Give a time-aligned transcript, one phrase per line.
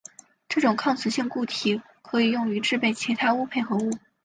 [0.49, 3.91] 这种抗磁性固体可以用于制备其它钨配合物。